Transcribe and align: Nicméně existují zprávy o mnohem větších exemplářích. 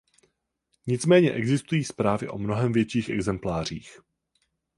Nicméně 0.87 1.31
existují 1.31 1.83
zprávy 1.83 2.27
o 2.29 2.37
mnohem 2.37 2.73
větších 2.73 3.09
exemplářích. 3.09 3.99